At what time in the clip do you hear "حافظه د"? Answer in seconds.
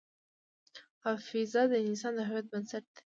1.03-1.73